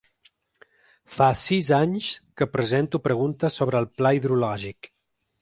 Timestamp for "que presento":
2.41-3.03